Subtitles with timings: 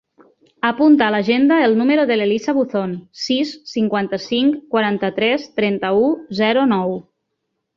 [0.67, 6.09] Apunta a l'agenda el número de l'Elisa Buzon: sis, cinquanta-cinc, quaranta-tres, trenta-u,
[6.41, 6.99] zero, nou.